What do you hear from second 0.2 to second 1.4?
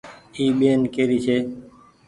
اي ٻين ڪي ري ڇي۔